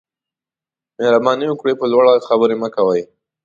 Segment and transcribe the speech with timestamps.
[0.97, 3.01] مهرباني وکړئ په لوړ غږ خبرې مه کوئ